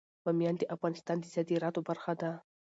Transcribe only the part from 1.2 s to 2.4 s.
صادراتو برخه ده.